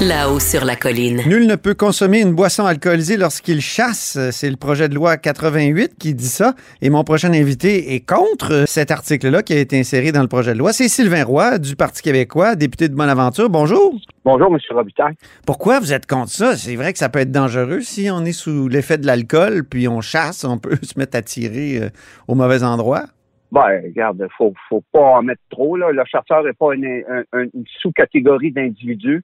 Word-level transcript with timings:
là-haut 0.00 0.40
sur 0.40 0.64
la 0.64 0.74
colline. 0.74 1.20
Nul 1.28 1.46
ne 1.46 1.54
peut 1.54 1.74
consommer 1.74 2.20
une 2.20 2.32
boisson 2.34 2.66
alcoolisée 2.66 3.16
lorsqu'il 3.16 3.60
chasse. 3.60 4.18
C'est 4.32 4.50
le 4.50 4.56
projet 4.56 4.88
de 4.88 4.94
loi 4.94 5.16
88 5.16 5.92
qui 5.98 6.14
dit 6.14 6.26
ça. 6.26 6.54
Et 6.80 6.90
mon 6.90 7.04
prochain 7.04 7.32
invité 7.32 7.94
est 7.94 8.00
contre 8.00 8.64
cet 8.66 8.90
article-là 8.90 9.42
qui 9.42 9.52
a 9.52 9.58
été 9.58 9.78
inséré 9.78 10.10
dans 10.10 10.22
le 10.22 10.28
projet 10.28 10.54
de 10.54 10.58
loi. 10.58 10.72
C'est 10.72 10.88
Sylvain 10.88 11.24
Roy 11.24 11.58
du 11.58 11.76
Parti 11.76 12.02
québécois, 12.02 12.56
député 12.56 12.88
de 12.88 12.94
Bonaventure. 12.94 13.48
Bonjour. 13.48 13.94
Bonjour, 14.24 14.48
M. 14.52 14.58
Robitaille. 14.70 15.14
Pourquoi 15.46 15.78
vous 15.78 15.92
êtes 15.92 16.06
contre 16.06 16.30
ça? 16.30 16.56
C'est 16.56 16.74
vrai 16.76 16.92
que 16.92 16.98
ça 16.98 17.08
peut 17.08 17.20
être 17.20 17.30
dangereux 17.32 17.80
si 17.80 18.08
on 18.10 18.24
est 18.24 18.32
sous 18.32 18.66
l'effet 18.68 18.98
de 18.98 19.06
l'alcool, 19.06 19.64
puis 19.64 19.86
on 19.86 20.00
chasse, 20.00 20.44
on 20.44 20.58
peut 20.58 20.76
se 20.82 20.98
mettre 20.98 21.16
à 21.16 21.22
tirer 21.22 21.78
euh, 21.80 21.88
au 22.26 22.34
mauvais 22.34 22.64
endroit. 22.64 23.04
Ben, 23.52 23.82
regarde, 23.84 24.26
faut, 24.38 24.54
faut 24.68 24.82
pas 24.92 25.18
en 25.18 25.22
mettre 25.22 25.42
trop. 25.50 25.76
Là. 25.76 25.92
Le 25.92 26.02
chasseur 26.10 26.42
n'est 26.42 26.54
pas 26.54 26.74
une, 26.74 27.04
un- 27.32 27.42
une 27.42 27.64
sous-catégorie 27.82 28.50
d'individus 28.50 29.22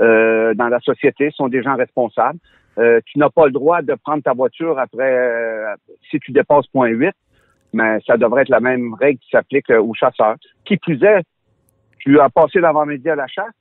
euh, 0.00 0.54
dans 0.54 0.68
la 0.68 0.80
société. 0.80 1.30
Sont 1.30 1.48
des 1.48 1.62
gens 1.62 1.76
responsables. 1.76 2.38
Euh, 2.78 3.00
tu 3.06 3.18
n'as 3.18 3.30
pas 3.30 3.46
le 3.46 3.52
droit 3.52 3.82
de 3.82 3.94
prendre 3.94 4.22
ta 4.22 4.32
voiture 4.32 4.78
après 4.78 5.16
euh, 5.16 5.74
si 6.10 6.18
tu 6.18 6.32
dépasses 6.32 6.66
point 6.68 6.88
8, 6.88 7.14
mais 7.72 7.98
ça 8.06 8.16
devrait 8.16 8.42
être 8.42 8.48
la 8.48 8.60
même 8.60 8.94
règle 8.94 9.18
qui 9.20 9.30
s'applique 9.30 9.70
euh, 9.70 9.80
aux 9.80 9.94
chasseurs. 9.94 10.36
Qui 10.64 10.76
plus 10.76 11.02
est, 11.02 11.22
tu 11.98 12.18
as 12.18 12.28
passé 12.30 12.60
l'avant-midi 12.60 13.08
à 13.08 13.14
la 13.14 13.26
chasse, 13.26 13.52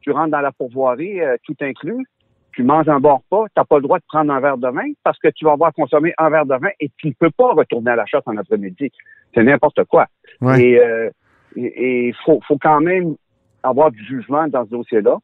tu 0.00 0.10
rentres 0.10 0.30
dans 0.30 0.40
la 0.40 0.52
pourvoirie, 0.52 1.20
euh, 1.20 1.36
tout 1.44 1.56
inclus, 1.60 2.06
tu 2.52 2.62
manges 2.62 2.88
un 2.88 3.00
bon 3.00 3.16
repas, 3.16 3.46
tu 3.48 3.52
n'as 3.56 3.64
pas 3.64 3.76
le 3.76 3.82
droit 3.82 3.98
de 3.98 4.04
prendre 4.08 4.32
un 4.32 4.40
verre 4.40 4.58
de 4.58 4.68
vin 4.68 4.92
parce 5.04 5.18
que 5.18 5.28
tu 5.28 5.44
vas 5.44 5.52
avoir 5.52 5.72
consommé 5.72 6.12
un 6.18 6.30
verre 6.30 6.46
de 6.46 6.54
vin 6.54 6.70
et 6.80 6.90
tu 6.96 7.08
ne 7.08 7.12
peux 7.12 7.30
pas 7.30 7.52
retourner 7.52 7.90
à 7.90 7.96
la 7.96 8.06
chasse 8.06 8.22
en 8.26 8.36
après-midi. 8.36 8.90
C'est 9.34 9.44
n'importe 9.44 9.84
quoi. 9.84 10.06
Ouais. 10.40 10.62
Et 10.62 10.80
euh, 10.80 11.10
il 11.56 12.14
faut, 12.24 12.40
faut 12.46 12.58
quand 12.58 12.80
même 12.80 13.14
avoir 13.62 13.90
du 13.90 14.02
jugement 14.04 14.48
dans 14.48 14.64
ce 14.64 14.70
dossier-là 14.70 15.18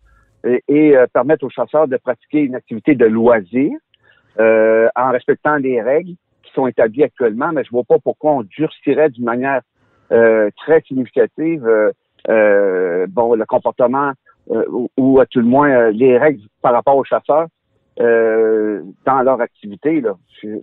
et, 0.44 0.96
euh, 0.96 1.06
permettre 1.12 1.44
aux 1.44 1.50
chasseurs 1.50 1.88
de 1.88 1.96
pratiquer 1.96 2.40
une 2.40 2.54
activité 2.54 2.94
de 2.94 3.06
loisir 3.06 3.72
euh, 4.38 4.88
en 4.96 5.10
respectant 5.10 5.56
les 5.56 5.80
règles 5.80 6.14
qui 6.42 6.52
sont 6.52 6.66
établies 6.66 7.04
actuellement, 7.04 7.52
mais 7.52 7.64
je 7.64 7.70
vois 7.70 7.84
pas 7.84 7.98
pourquoi 7.98 8.32
on 8.32 8.42
durcirait 8.42 9.10
d'une 9.10 9.24
manière 9.24 9.62
euh, 10.12 10.50
très 10.56 10.82
significative 10.82 11.66
euh, 11.66 11.90
euh, 12.28 13.06
bon 13.08 13.34
le 13.34 13.44
comportement 13.46 14.12
euh, 14.50 14.64
ou, 14.68 14.90
ou 14.96 15.20
à 15.20 15.26
tout 15.26 15.40
le 15.40 15.46
moins 15.46 15.90
les 15.90 16.18
règles 16.18 16.42
par 16.62 16.72
rapport 16.72 16.96
aux 16.96 17.04
chasseurs 17.04 17.46
dans 17.96 19.22
leur 19.22 19.40
activité. 19.40 20.00
Là. 20.00 20.16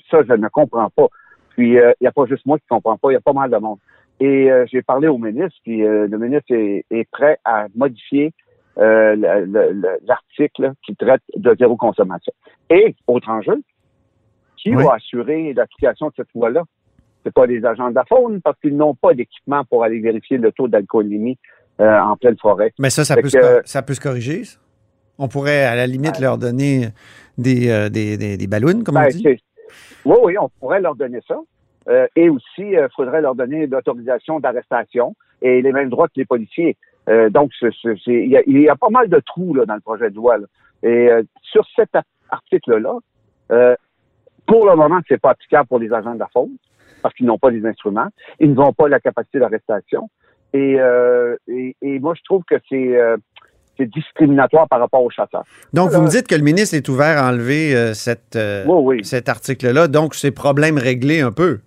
Ça, 0.10 0.22
je 0.28 0.34
ne 0.34 0.48
comprends 0.50 0.90
pas. 0.90 1.08
Puis 1.52 1.76
il 1.76 1.94
n'y 2.02 2.08
a 2.08 2.12
pas 2.12 2.26
juste 2.26 2.46
moi 2.46 2.60
qui 2.60 2.66
comprends 2.68 2.98
pas, 2.98 3.12
il 3.12 3.14
y 3.14 3.18
a 3.18 3.22
pas 3.22 3.34
mal 3.34 3.50
de 3.50 3.58
monde. 3.58 3.80
Et 4.20 4.50
j'ai 4.70 4.82
parlé 4.82 5.08
au 5.08 5.18
ministre, 5.18 5.58
puis 5.64 5.80
le 5.80 6.18
ministre 6.18 6.54
est, 6.54 6.86
est 6.92 7.10
prêt 7.10 7.40
à 7.46 7.68
modifier 7.74 8.34
euh, 8.78 9.16
le- 9.16 9.46
le- 9.46 9.72
le- 9.74 9.98
l'article 10.06 10.72
qui 10.86 10.96
traite 10.96 11.22
de 11.36 11.56
zéro 11.60 11.76
consommation. 11.76 12.34
Et, 12.70 12.96
autre 13.08 13.30
enjeu, 13.30 13.62
qui 14.58 14.76
Oui. 14.76 14.84
va 14.84 14.94
assurer 14.96 15.54
l'application 15.54 16.08
de 16.08 16.14
cette 16.18 16.34
loi-là? 16.36 16.64
C'est 17.24 17.34
pas 17.34 17.46
les 17.46 17.64
agents 17.66 17.90
de 17.90 17.96
la 17.96 18.06
faune 18.06 18.42
parce 18.42 18.60
qu'ils 18.60 18.76
n'ont 18.76 18.96
pas 18.96 19.14
d'équipement 19.14 19.64
pour 19.66 19.84
aller 19.84 20.00
vérifier 20.00 20.38
le 20.38 20.52
taux 20.52 20.68
d'alcoolémie 20.68 21.38
euh, 21.80 22.00
en 22.00 22.16
pleine 22.18 22.38
forêt. 22.38 22.74
Mais 22.80 22.90
ça, 22.90 23.04
ça 23.06 23.16
peut, 23.16 23.30
se, 23.30 23.38
que- 23.38 23.62
ça 23.68 23.82
peut 23.82 23.94
se 23.94 24.02
corriger. 24.02 24.44
ça? 24.44 24.58
On 25.20 25.28
pourrait, 25.28 25.64
à 25.66 25.76
la 25.76 25.86
limite, 25.88 26.20
leur 26.20 26.38
donner 26.38 26.88
des, 27.38 27.70
euh, 27.70 27.90
des, 27.90 28.18
des, 28.18 28.38
des 28.38 28.48
ballons, 28.48 28.82
comme 28.84 28.98
on 28.98 29.02
Ben, 29.02 29.10
dit? 29.10 29.22
c'est- 29.24 29.40
oui, 30.06 30.16
oui, 30.24 30.38
on 30.40 30.50
pourrait 30.60 30.82
leur 30.82 30.96
donner 30.96 31.20
ça. 31.28 31.38
Euh, 31.90 32.08
et 32.16 32.30
aussi, 32.30 32.44
il 32.60 32.88
faudrait 32.96 33.22
leur 33.22 33.36
donner 33.36 33.68
l'autorisation 33.68 34.40
d'arrestation 34.40 35.16
et 35.42 35.62
les 35.62 35.72
mêmes 35.72 35.90
droits 35.90 36.08
que 36.08 36.14
les 36.18 36.26
policiers. 36.26 36.76
Euh, 37.10 37.30
donc, 37.30 37.52
il 37.62 38.28
y, 38.30 38.38
a- 38.38 38.44
il 38.46 38.62
y 38.62 38.70
a 38.70 38.76
pas 38.76 38.90
mal 38.90 39.10
de 39.10 39.20
trous 39.26 39.54
là, 39.56 39.66
dans 39.66 39.76
le 39.76 39.82
projet 39.82 40.10
de 40.10 40.16
loi. 40.16 40.38
là. 40.38 40.46
Et 40.84 41.10
euh, 41.12 41.24
sur 41.42 41.66
cet 41.76 41.96
ar- 41.96 42.04
article-là, 42.30 42.94
euh, 43.52 43.76
pour 44.46 44.70
le 44.70 44.76
moment, 44.76 45.00
c'est 45.08 45.20
pas 45.20 45.32
applicable 45.32 45.68
pour 45.68 45.80
les 45.80 45.92
agents 45.94 46.14
de 46.14 46.20
la 46.20 46.28
faune 46.32 46.52
parce 47.02 47.14
qu'ils 47.16 47.26
n'ont 47.26 47.38
pas 47.40 47.50
les 47.50 47.66
instruments. 47.66 48.08
Ils 48.40 48.54
n'ont 48.54 48.74
pas 48.74 48.88
la 48.88 49.00
capacité 49.00 49.40
d'arrestation. 49.40 50.10
Et, 50.54 50.78
et, 51.48 51.76
et 51.82 52.00
moi, 52.00 52.14
je 52.16 52.22
trouve 52.24 52.44
que 52.44 52.56
c'est 52.70 53.86
discriminatoire 53.88 54.68
par 54.68 54.80
rapport 54.80 55.02
aux 55.04 55.10
chasseurs. 55.10 55.44
Donc, 55.74 55.90
vous 55.92 56.02
me 56.02 56.08
dites 56.10 56.28
que 56.28 56.36
le 56.36 56.44
ministre 56.44 56.76
est 56.76 56.88
ouvert 56.90 57.18
à 57.24 57.30
enlever 57.30 57.94
cette, 57.96 58.38
Oui, 58.68 58.98
oui. 58.98 59.04
cet 59.06 59.30
article-là. 59.30 59.88
Donc, 59.88 60.14
c'est 60.14 60.32
problème 60.32 60.78
réglé 60.78 61.22
un 61.22 61.32
peu, 61.32 61.60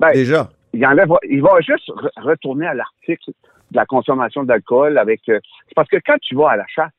Ben, 0.00 0.10
déjà. 0.12 0.50
il 0.74 0.84
enlève, 0.84 1.08
il 1.28 1.40
va 1.40 1.60
juste 1.60 1.88
re- 1.88 2.10
retourner 2.22 2.66
à 2.66 2.74
l'article 2.74 3.30
de 3.70 3.76
la 3.76 3.86
consommation 3.86 4.42
d'alcool 4.44 4.98
avec. 4.98 5.20
euh, 5.28 5.38
c'est 5.68 5.74
parce 5.74 5.88
que 5.88 5.98
quand 6.04 6.16
tu 6.20 6.34
vas 6.34 6.50
à 6.50 6.56
la 6.56 6.66
chasse, 6.66 6.90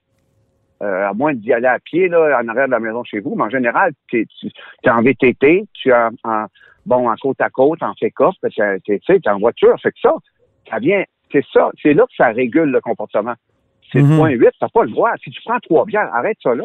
euh, 0.81 1.09
à 1.09 1.13
moins 1.13 1.33
d'y 1.33 1.53
aller 1.53 1.67
à 1.67 1.79
pied 1.79 2.07
là, 2.07 2.39
en 2.41 2.47
arrière 2.47 2.65
de 2.65 2.71
la 2.71 2.79
maison 2.79 3.03
chez 3.03 3.19
vous, 3.19 3.35
mais 3.35 3.43
en 3.43 3.49
général, 3.49 3.91
t'es, 4.09 4.25
tu 4.39 4.47
es 4.83 4.89
en 4.89 5.01
VTT, 5.03 5.65
tu 5.73 5.89
es 5.89 5.93
en, 5.93 6.09
en- 6.23 6.45
bon 6.85 7.07
en 7.09 7.15
côte 7.17 7.39
à 7.41 7.49
côte, 7.49 7.83
en 7.83 7.93
pick-up, 7.93 8.33
tu 8.83 8.99
t'es 8.99 9.29
en 9.29 9.37
voiture, 9.39 9.75
fait 9.81 9.91
que 9.91 9.99
ça, 10.01 10.13
ça 10.69 10.79
vient, 10.79 11.03
c'est 11.31 11.45
ça, 11.53 11.69
c'est 11.81 11.93
là 11.93 12.03
que 12.07 12.15
ça 12.17 12.27
régule 12.29 12.71
le 12.71 12.81
comportement. 12.81 13.35
C'est 13.91 14.01
Mhm. 14.01 14.09
le 14.11 14.17
point 14.17 14.29
8, 14.31 14.49
t'as 14.59 14.69
pas 14.69 14.83
le 14.85 14.89
droit. 14.91 15.11
Si 15.23 15.29
tu 15.31 15.41
prends 15.45 15.59
trois 15.59 15.85
bières, 15.85 16.11
arrête 16.13 16.37
ça 16.41 16.55
là. 16.55 16.63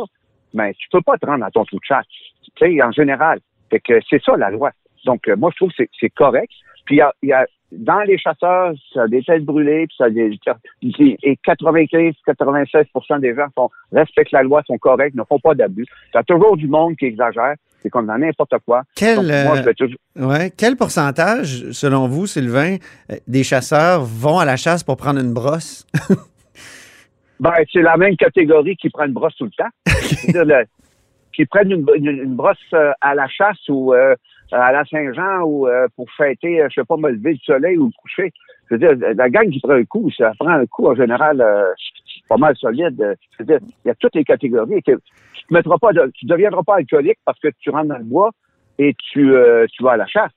Mais 0.54 0.72
tu 0.74 0.88
peux 0.90 1.02
pas 1.02 1.18
te 1.18 1.26
rendre 1.26 1.44
à 1.44 1.50
ton 1.50 1.64
trou 1.64 1.76
de 1.76 1.84
chasse. 1.84 2.06
Tu 2.08 2.50
sais, 2.76 2.82
en 2.82 2.92
général. 2.92 3.40
Fait 3.68 3.80
que 3.80 3.98
c'est 4.08 4.22
ça 4.22 4.36
la 4.36 4.48
loi. 4.50 4.70
Donc, 5.04 5.26
euh, 5.28 5.34
moi, 5.36 5.50
je 5.52 5.56
trouve 5.56 5.70
que 5.70 5.74
c'est- 5.78 5.90
c'est 6.00 6.08
correct. 6.10 6.52
Puis, 6.84 6.96
il 6.96 6.98
y 6.98 7.02
a, 7.02 7.12
il 7.22 7.28
y 7.30 7.32
a- 7.32 7.46
dans 7.72 8.00
les 8.00 8.16
chasseurs, 8.18 8.72
ça 8.94 9.02
a 9.02 9.08
des 9.08 9.22
têtes 9.22 9.44
brûlées, 9.44 9.86
puis 9.86 9.96
ça 9.98 10.04
a 10.04 10.10
des, 10.10 10.38
et 10.82 11.38
95-96% 11.46 13.20
des 13.20 13.34
gens 13.34 13.46
sont, 13.56 13.70
respectent 13.92 14.32
la 14.32 14.42
loi, 14.42 14.62
sont 14.66 14.78
corrects, 14.78 15.14
ne 15.14 15.24
font 15.28 15.38
pas 15.38 15.54
d'abus. 15.54 15.84
Il 16.12 16.16
y 16.16 16.18
a 16.18 16.22
toujours 16.22 16.56
du 16.56 16.68
monde 16.68 16.96
qui 16.96 17.06
exagère. 17.06 17.54
C'est 17.82 17.90
comme 17.90 18.06
dans 18.06 18.18
n'importe 18.18 18.54
quoi. 18.64 18.82
Quel, 18.96 19.16
Donc, 19.16 19.24
moi, 19.26 19.32
euh, 19.34 19.56
je 19.56 19.62
vais 19.62 19.74
toujours- 19.74 19.98
ouais, 20.16 20.50
quel 20.56 20.76
pourcentage, 20.76 21.70
selon 21.70 22.08
vous, 22.08 22.26
Sylvain, 22.26 22.76
euh, 23.12 23.16
des 23.28 23.44
chasseurs 23.44 24.02
vont 24.02 24.38
à 24.38 24.44
la 24.44 24.56
chasse 24.56 24.82
pour 24.82 24.96
prendre 24.96 25.20
une 25.20 25.32
brosse? 25.34 25.86
Ben, 27.38 27.52
c'est 27.70 27.82
la 27.82 27.98
même 27.98 28.16
catégorie 28.16 28.76
qui 28.76 28.88
prend 28.88 29.04
une 29.04 29.12
brosse 29.12 29.36
tout 29.36 29.44
le 29.44 29.50
temps. 29.50 29.68
Le- 30.32 30.64
qui 31.34 31.44
prennent 31.44 31.70
une, 31.70 31.84
une- 31.96 32.06
une 32.22 32.34
brosse 32.34 32.56
euh, 32.72 32.92
à 33.02 33.14
la 33.14 33.28
chasse 33.28 33.58
ou 33.68 33.92
euh, 33.92 34.14
à 34.52 34.72
la 34.72 34.84
Saint-Jean 34.84 35.42
ou 35.42 35.66
euh, 35.66 35.88
pour 35.96 36.10
fêter, 36.12 36.62
euh, 36.62 36.68
je 36.70 36.80
sais 36.80 36.84
pas, 36.84 36.96
me 36.96 37.10
lever 37.10 37.34
du 37.34 37.44
soleil 37.44 37.76
ou 37.78 37.86
le 37.86 37.92
coucher. 38.00 38.32
Je 38.68 38.74
veux 38.74 38.78
dire, 38.78 39.14
la 39.14 39.30
gang 39.30 39.48
qui 39.48 39.60
prend 39.60 39.72
un 39.72 39.84
coup, 39.84 40.10
ça 40.10 40.32
prend 40.38 40.48
un 40.48 40.66
coup 40.66 40.86
en 40.86 40.94
général 40.94 41.40
euh, 41.40 41.72
pas 42.28 42.36
mal 42.36 42.56
solide. 42.56 43.00
Euh, 43.00 43.14
Je 43.32 43.38
veux 43.38 43.46
dire, 43.46 43.58
il 43.84 43.88
y 43.88 43.90
a 43.90 43.94
toutes 43.94 44.14
les 44.14 44.24
catégories. 44.24 44.82
Tu 44.82 44.96
te 44.96 45.54
mettras 45.54 45.78
pas, 45.78 45.92
de, 45.92 46.10
tu 46.14 46.26
deviendras 46.26 46.62
pas 46.62 46.76
alcoolique 46.76 47.18
parce 47.24 47.38
que 47.38 47.48
tu 47.60 47.70
rentres 47.70 47.88
dans 47.88 47.98
le 47.98 48.04
bois 48.04 48.30
et 48.78 48.94
tu, 48.94 49.34
euh, 49.34 49.66
tu 49.72 49.82
vas 49.82 49.92
à 49.92 49.96
la 49.96 50.06
chasse. 50.06 50.32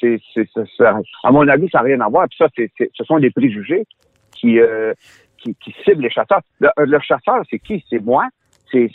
C'est, 0.00 0.20
c'est, 0.34 0.46
à 0.84 1.30
mon 1.30 1.48
avis, 1.48 1.68
ça 1.70 1.78
n'a 1.78 1.84
rien 1.84 2.00
à 2.00 2.08
voir. 2.08 2.26
Puis 2.28 2.36
ça, 2.36 2.48
c'est, 2.54 2.70
ce 2.78 3.04
sont 3.04 3.18
des 3.18 3.30
préjugés 3.30 3.84
qui, 4.32 4.60
euh, 4.60 4.92
qui, 5.38 5.54
qui 5.54 5.74
ciblent 5.84 6.02
les 6.02 6.10
chasseurs. 6.10 6.40
Le 6.60 6.98
chasseur, 7.00 7.42
c'est 7.48 7.58
qui? 7.58 7.84
C'est 7.88 8.00
moi. 8.00 8.26
C'est, 8.72 8.90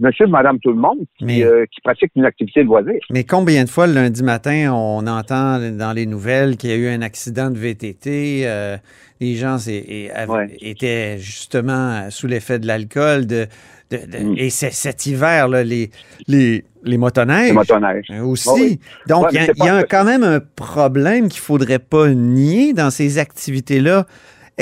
monsieur, 0.00 0.26
madame, 0.26 0.58
tout 0.58 0.70
le 0.70 0.76
monde 0.80 0.98
qui, 1.18 1.24
Mais- 1.24 1.44
euh, 1.44 1.64
qui 1.72 1.80
pratique 1.80 2.10
une 2.16 2.24
activité 2.24 2.60
de 2.62 2.66
loisir. 2.66 2.94
Mais 3.10 3.22
combien 3.24 3.62
de 3.64 3.68
fois 3.70 3.86
le 3.86 3.92
lundi 3.94 4.22
matin, 4.24 4.72
on 4.72 5.06
entend 5.06 5.58
dans 5.70 5.92
les 5.92 6.06
nouvelles 6.06 6.56
qu'il 6.56 6.70
y 6.70 6.72
a 6.72 6.76
eu 6.76 6.88
un 6.88 7.02
accident 7.02 7.50
de 7.50 7.56
VTT, 7.58 8.42
euh, 8.46 8.76
les 9.20 9.34
gens 9.36 9.58
et- 9.68 10.10
Ouais. 10.28 10.56
étaient 10.60 11.18
justement 11.18 12.10
sous 12.10 12.26
l'effet 12.26 12.58
de 12.58 12.66
l'alcool, 12.66 13.26
de, 13.26 13.46
de- 13.90 13.96
de- 14.10 14.24
Mm. 14.24 14.34
et 14.38 14.50
c'est- 14.50 14.72
cet 14.72 15.06
hiver, 15.06 15.46
là, 15.48 15.62
les, 15.62 15.90
les, 16.26 16.64
les 16.82 16.98
motoneiges 16.98 17.48
Les 17.48 17.52
motoneiges. 17.52 18.10
aussi. 18.24 18.48
Oui. 18.52 18.80
Donc, 19.06 19.24
Ouais, 19.24 19.28
il 19.32 19.36
y 19.58 19.62
a, 19.62 19.66
y 19.66 19.68
a 19.68 19.82
quand 19.84 20.04
même 20.04 20.24
un 20.24 20.40
problème 20.40 21.28
qu'il 21.28 21.40
faudrait 21.40 21.78
pas 21.78 22.08
nier 22.08 22.72
dans 22.72 22.90
ces 22.90 23.18
activités-là 23.18 24.06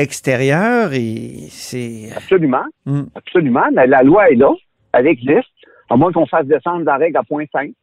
extérieures 0.00 0.92
et 0.92 1.48
c'est... 1.50 2.10
Absolument. 2.14 2.64
Mm. 2.86 3.02
Absolument. 3.14 3.68
Mais 3.72 3.86
la 3.86 4.02
loi 4.02 4.30
est 4.30 4.36
là. 4.36 4.52
Elle 4.92 5.06
existe. 5.06 5.48
À 5.88 5.96
moins 5.96 6.12
qu'on 6.12 6.26
fasse 6.26 6.46
descendre 6.46 6.84
la 6.84 6.96
règle 6.96 7.16
à 7.16 7.22
0.5, 7.22 7.74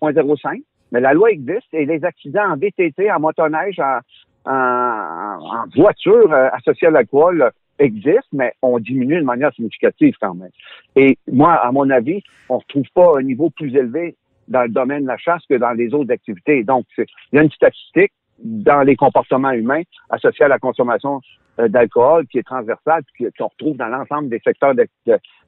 à 0.00 0.12
0.05. 0.12 0.62
Mais 0.92 1.00
la 1.00 1.14
loi 1.14 1.30
existe 1.30 1.72
et 1.72 1.84
les 1.84 2.04
accidents 2.04 2.48
en 2.52 2.56
VTT, 2.56 3.10
en 3.10 3.20
motoneige, 3.20 3.80
en, 3.80 3.98
en, 4.44 5.38
en 5.40 5.64
voiture 5.74 6.32
euh, 6.32 6.48
associée 6.52 6.88
à 6.88 6.90
l'alcool 6.92 7.50
existent, 7.78 8.22
mais 8.32 8.54
on 8.62 8.78
diminue 8.78 9.18
de 9.18 9.24
manière 9.24 9.52
significative 9.52 10.14
quand 10.20 10.34
même. 10.34 10.50
Et 10.94 11.18
moi, 11.30 11.54
à 11.54 11.70
mon 11.72 11.90
avis, 11.90 12.22
on 12.48 12.58
retrouve 12.58 12.86
pas 12.94 13.18
un 13.18 13.22
niveau 13.22 13.50
plus 13.50 13.74
élevé 13.74 14.16
dans 14.48 14.62
le 14.62 14.68
domaine 14.68 15.02
de 15.02 15.08
la 15.08 15.18
chasse 15.18 15.42
que 15.48 15.54
dans 15.54 15.72
les 15.72 15.92
autres 15.92 16.12
activités. 16.12 16.62
Donc, 16.62 16.86
il 16.98 17.06
y 17.32 17.38
a 17.38 17.42
une 17.42 17.50
statistique 17.50 18.12
dans 18.42 18.82
les 18.82 18.96
comportements 18.96 19.50
humains 19.52 19.82
associés 20.10 20.44
à 20.44 20.48
la 20.48 20.58
consommation 20.58 21.20
euh, 21.58 21.68
d'alcool 21.68 22.26
qui 22.26 22.38
est 22.38 22.42
transversale 22.42 23.02
puis 23.14 23.26
qu'on 23.38 23.48
retrouve 23.48 23.76
dans 23.76 23.88
l'ensemble 23.88 24.28
des 24.28 24.40
secteurs 24.44 24.74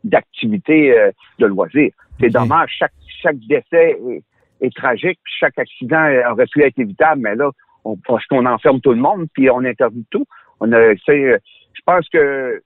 d'activité 0.04 0.98
euh, 0.98 1.10
de 1.38 1.46
loisirs. 1.46 1.92
C'est 2.20 2.30
dommage, 2.30 2.74
chaque, 2.78 2.92
chaque 3.22 3.38
décès 3.48 3.98
est, 4.08 4.22
est 4.60 4.74
tragique, 4.74 5.18
puis 5.22 5.34
chaque 5.38 5.58
accident 5.58 6.04
euh, 6.04 6.30
aurait 6.32 6.46
pu 6.46 6.62
être 6.62 6.78
évitable, 6.78 7.20
mais 7.20 7.34
là, 7.36 7.50
on, 7.84 7.96
parce 7.96 8.24
qu'on 8.26 8.46
enferme 8.46 8.80
tout 8.80 8.92
le 8.92 9.00
monde, 9.00 9.26
puis 9.32 9.50
on 9.50 9.64
interdit 9.64 10.06
tout. 10.10 10.24
On 10.60 10.72
a, 10.72 10.94
je 10.94 11.38
pense 11.86 12.08
que 12.08 12.62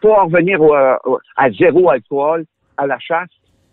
pour 0.00 0.18
en 0.18 0.24
revenir 0.24 0.60
au- 0.60 0.74
à 1.36 1.50
zéro 1.52 1.90
alcool, 1.90 2.44
à 2.76 2.86
la 2.86 2.98
chasse, 2.98 3.28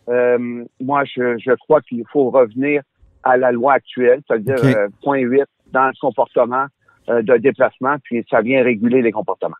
euh, 0.10 0.64
moi, 0.80 1.04
je, 1.06 1.38
je 1.38 1.52
crois 1.56 1.82
qu'il 1.82 2.04
faut 2.12 2.30
revenir 2.30 2.82
à 3.28 3.38
la 3.38 3.52
loi 3.52 3.74
actuelle, 3.74 4.22
c'est-à-dire 4.28 4.56
Ok. 4.58 4.66
euh, 4.66 4.88
point 5.04 5.20
8 5.20 5.44
dans 5.74 5.88
le 5.88 5.94
comportement 6.00 6.66
euh, 7.10 7.22
de 7.22 7.38
déplacement, 7.38 7.96
puis 8.04 8.26
ça 8.30 8.42
vient 8.42 8.64
réguler 8.64 9.02
les 9.02 9.12
comportements. 9.12 9.56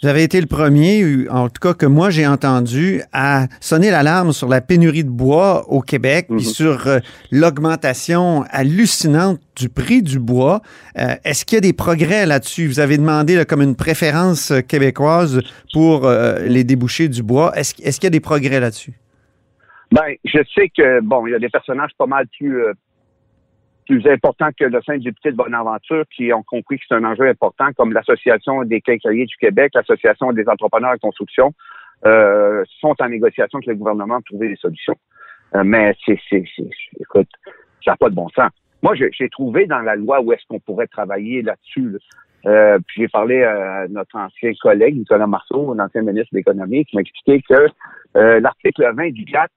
Vous 0.00 0.08
avez 0.08 0.22
été 0.22 0.40
le 0.40 0.46
premier, 0.46 1.28
en 1.28 1.48
tout 1.48 1.58
cas 1.60 1.74
que 1.74 1.84
moi 1.86 2.08
j'ai 2.10 2.24
entendu, 2.26 3.02
à 3.12 3.46
sonner 3.60 3.90
l'alarme 3.90 4.30
sur 4.32 4.48
la 4.48 4.60
pénurie 4.60 5.02
de 5.02 5.10
bois 5.10 5.64
au 5.68 5.80
Québec, 5.80 6.26
puis 6.28 6.36
Mhm. 6.36 6.40
sur 6.42 6.86
euh, 6.86 6.98
l'augmentation 7.32 8.44
hallucinante 8.50 9.40
du 9.56 9.68
prix 9.68 10.02
du 10.02 10.20
bois. 10.20 10.60
Euh, 10.98 11.14
Est-ce 11.24 11.44
qu'il 11.44 11.56
y 11.56 11.58
a 11.58 11.60
des 11.62 11.72
progrès 11.72 12.26
là-dessus? 12.26 12.68
Vous 12.68 12.78
avez 12.78 12.96
demandé 12.96 13.34
là, 13.34 13.44
comme 13.44 13.62
une 13.62 13.74
préférence 13.74 14.52
québécoise 14.68 15.40
pour 15.72 16.06
euh, 16.06 16.38
les 16.46 16.62
débouchés 16.62 17.08
du 17.08 17.24
bois. 17.24 17.52
Est-ce 17.56 17.74
qu'il 17.74 18.04
y 18.04 18.06
a 18.06 18.10
des 18.10 18.20
progrès 18.20 18.60
là-dessus? 18.60 18.92
Ben, 19.90 20.14
je 20.24 20.38
sais 20.54 20.68
que 20.76 21.00
bon, 21.00 21.26
il 21.26 21.30
y 21.30 21.34
a 21.34 21.38
des 21.40 21.48
personnages 21.48 21.90
pas 21.98 22.06
mal 22.06 22.26
plus 22.38 22.62
plus 23.88 24.06
importants 24.06 24.50
que 24.58 24.66
le 24.66 24.80
sein 24.82 24.98
député 24.98 25.30
de 25.30 25.36
Bonaventure 25.36 26.04
qui 26.14 26.30
ont 26.32 26.42
compris 26.42 26.78
que 26.78 26.84
c'est 26.86 26.94
un 26.94 27.04
enjeu 27.04 27.26
important, 27.26 27.72
comme 27.74 27.92
l'Association 27.92 28.62
des 28.64 28.82
quincailliers 28.82 29.24
du 29.24 29.36
Québec, 29.38 29.72
l'Association 29.74 30.32
des 30.32 30.46
entrepreneurs 30.46 30.92
en 30.92 30.98
construction, 30.98 31.54
euh, 32.04 32.62
sont 32.80 32.94
en 33.00 33.08
négociation 33.08 33.58
avec 33.58 33.66
le 33.66 33.74
gouvernement 33.76 34.16
pour 34.16 34.24
trouver 34.26 34.48
des 34.48 34.56
solutions. 34.56 34.96
Euh, 35.54 35.62
mais 35.64 35.96
c'est, 36.04 36.18
écoute, 37.00 37.28
ça 37.82 37.92
n'a 37.92 37.96
pas 37.96 38.10
de 38.10 38.14
bon 38.14 38.28
sens. 38.28 38.50
Moi, 38.82 38.94
j'ai, 38.94 39.28
trouvé 39.30 39.66
dans 39.66 39.80
la 39.80 39.96
loi 39.96 40.20
où 40.20 40.32
est-ce 40.32 40.46
qu'on 40.48 40.60
pourrait 40.60 40.86
travailler 40.86 41.40
là-dessus. 41.40 41.90
là. 41.90 41.98
Euh, 42.46 42.78
puis 42.86 43.02
j'ai 43.02 43.08
parlé 43.08 43.42
à 43.42 43.88
notre 43.88 44.16
ancien 44.16 44.52
collègue, 44.60 44.96
Nicolas 44.96 45.26
Marceau, 45.26 45.74
l'ancien 45.74 46.02
ministre 46.02 46.28
de 46.32 46.38
l'Économie, 46.38 46.84
qui 46.84 46.94
m'a 46.94 47.00
expliqué 47.00 47.42
que 47.48 47.68
l'article 48.14 48.92
20 48.94 49.10
du 49.10 49.24
4, 49.24 49.50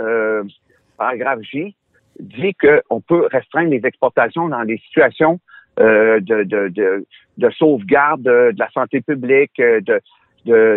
euh, 0.00 0.44
paragraphe 0.98 1.40
J, 1.42 1.74
dit 2.20 2.54
qu'on 2.54 3.00
peut 3.00 3.28
restreindre 3.30 3.70
les 3.70 3.84
exportations 3.84 4.48
dans 4.48 4.64
des 4.64 4.78
situations 4.78 5.40
euh, 5.78 6.20
de, 6.20 6.44
de, 6.44 6.68
de, 6.68 7.06
de 7.36 7.50
sauvegarde 7.50 8.22
de, 8.22 8.52
de 8.52 8.58
la 8.58 8.70
santé 8.70 9.00
publique, 9.02 9.58
euh, 9.60 9.80
de, 9.82 10.00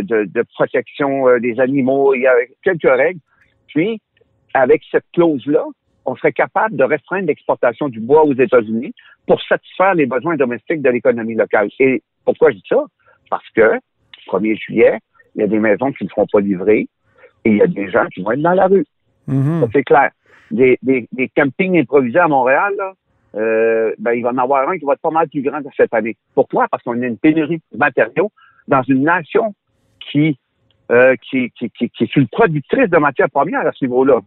de, 0.02 0.42
protection 0.56 1.28
euh, 1.28 1.40
des 1.40 1.60
animaux. 1.60 2.14
Il 2.14 2.22
y 2.22 2.28
a 2.28 2.34
quelques 2.64 2.84
règles. 2.84 3.20
Puis, 3.68 4.02
avec 4.54 4.82
cette 4.92 5.06
clause-là, 5.14 5.64
on 6.06 6.16
serait 6.16 6.34
capable 6.34 6.76
de 6.76 6.84
restreindre 6.84 7.28
l'exportation 7.28 7.88
du 7.88 8.00
bois 8.00 8.26
aux 8.26 8.34
États-Unis 8.34 8.94
pour 9.28 9.42
satisfaire 9.44 9.94
les 9.94 10.06
besoins 10.06 10.36
domestiques 10.36 10.82
de 10.82 10.90
l'économie 10.90 11.36
locale. 11.36 11.70
Et 11.80 12.02
pourquoi 12.26 12.52
je 12.52 12.56
dis 12.56 12.64
ça? 12.68 12.84
Parce 13.30 13.48
que, 13.56 13.80
1er 14.28 14.58
juillet, 14.60 15.00
il 15.36 15.42
y 15.42 15.44
a 15.44 15.48
des 15.48 15.60
maisons 15.60 15.92
qui 15.94 16.04
ne 16.04 16.10
seront 16.10 16.28
pas 16.32 16.42
livrées 16.42 16.88
et 17.46 17.50
il 17.50 17.58
y 17.58 17.62
a 17.62 17.68
des 17.68 17.90
gens 17.90 18.06
qui 18.08 18.22
vont 18.22 18.32
être 18.32 18.42
dans 18.42 18.54
la 18.54 18.68
rue. 18.68 18.86
Ça, 19.62 19.68
c'est 19.72 19.84
clair. 19.84 20.10
Des, 20.52 20.80
des, 20.82 21.08
des 21.12 21.30
campings 21.30 21.78
improvisés 21.80 22.20
à 22.20 22.28
Montréal, 22.28 22.74
là, 22.78 22.94
euh, 23.36 23.94
ben, 24.00 24.14
il 24.14 24.24
va 24.24 24.32
en 24.32 24.38
avoir 24.38 24.68
un 24.68 24.78
qui 24.78 24.86
va 24.86 24.94
être 24.94 25.02
pas 25.02 25.12
mal 25.12 25.30
plus 25.30 25.44
grand 25.44 25.60
cette 25.78 25.94
année. 25.94 26.18
Pourquoi? 26.34 26.68
Parce 26.68 26.82
qu'on 26.84 27.00
a 27.02 27.06
une 27.06 27.18
pénurie 27.18 27.62
de 27.72 27.78
matériaux 27.78 28.32
dans 28.68 28.82
une 28.84 29.04
nation 29.04 29.54
qui, 30.00 30.40
euh, 30.92 31.16
qui, 31.22 31.52
qui, 31.52 31.70
qui, 31.70 31.90
qui 31.90 32.04
est 32.06 32.16
une 32.16 32.28
productrice 32.28 32.90
de 32.90 32.98
matières 32.98 33.30
premières 33.30 33.68
à 33.68 33.72
ce 33.72 33.86
niveau-là. 33.86 34.22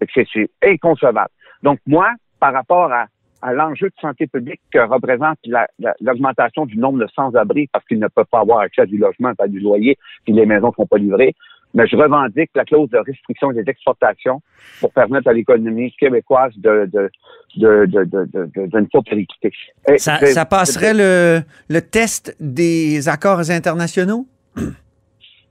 Que 0.00 0.22
C'est 0.32 0.50
inconcevable. 0.62 1.30
Donc, 1.62 1.78
moi, 1.86 2.08
par 2.38 2.52
rapport 2.52 2.92
à, 2.92 3.06
à 3.42 3.52
l'enjeu 3.52 3.88
de 3.88 3.94
santé 4.00 4.26
publique 4.26 4.60
que 4.70 4.78
représente 4.78 5.38
la- 5.46 5.66
la- 5.78 5.94
l'augmentation 6.00 6.66
du 6.66 6.76
nombre 6.76 6.98
de 6.98 7.06
sans-abri 7.14 7.68
parce 7.72 7.84
qu'ils 7.86 7.98
ne 7.98 8.08
peuvent 8.08 8.26
pas 8.30 8.40
avoir 8.40 8.60
accès 8.60 8.82
à 8.82 8.86
du 8.86 8.98
logement, 8.98 9.32
à 9.38 9.48
du 9.48 9.60
loyer, 9.60 9.96
puis 10.24 10.32
les 10.34 10.46
maisons 10.46 10.68
ne 10.68 10.72
sont 10.74 10.86
pas 10.86 10.98
livrées, 10.98 11.34
mais 11.74 11.86
je 11.88 11.96
revendique 11.96 12.50
la 12.54 12.64
clause 12.64 12.88
de 12.90 12.98
restriction 12.98 13.50
des 13.52 13.64
exportations 13.66 14.40
pour 14.80 14.92
permettre 14.92 15.28
à 15.28 15.32
l'économie 15.32 15.92
québécoise 15.98 16.52
de, 16.56 16.88
de, 16.92 17.10
de, 17.56 17.86
de, 17.86 18.04
de, 18.04 18.24
de, 18.32 18.50
de- 18.54 18.66
de 18.66 18.78
ne 18.80 18.86
pas 18.86 19.02
péricliter. 19.02 19.52
Et 19.88 19.98
Ça, 19.98 20.44
passerait 20.46 20.94
le, 20.94 21.40
le 21.68 21.80
test 21.80 22.36
des 22.40 23.08
accords 23.08 23.50
internationaux? 23.50 24.26